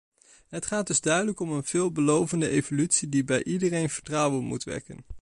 [0.47, 5.05] Het gaat dus duidelijk om een veelbelovende evolutie die bij iedereen vertrouwen moeten wekken.